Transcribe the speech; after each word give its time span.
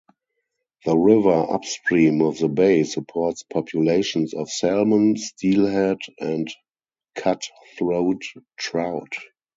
The 0.83 0.97
river 0.97 1.53
upstream 1.53 2.23
of 2.23 2.39
the 2.39 2.47
bay 2.47 2.85
supports 2.85 3.43
populations 3.43 4.33
of 4.33 4.49
salmon, 4.49 5.15
steelhead, 5.15 5.99
and 6.19 6.47
cutthroat 7.13 8.23
trout. 8.57 9.13